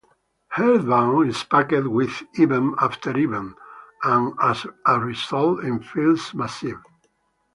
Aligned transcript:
Earthbound 0.57 1.29
is 1.29 1.43
packed 1.43 1.73
with 1.83 2.23
event 2.33 2.73
after 2.81 3.15
event, 3.15 3.55
and 4.01 4.33
as 4.41 4.65
a 4.87 4.99
result 4.99 5.63
it 5.63 5.85
feels 5.85 6.33
massive. 6.33 6.79